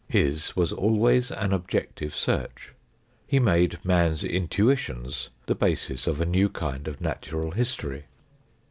[0.09, 2.73] His was always an objective search.
[3.27, 8.05] He made man's intuitions the basis of a new kind of natural history.